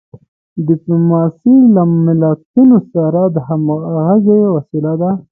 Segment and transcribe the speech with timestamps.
[0.67, 5.11] ډیپلوماسي له ملتونو سره د همږغی وسیله ده.